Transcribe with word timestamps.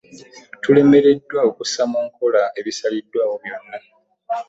Tulemereddwa 0.63 1.39
okussa 1.49 1.81
mu 1.91 1.99
nkola 2.07 2.41
ebisaliddwaawo 2.59 3.35
byonna. 3.43 3.77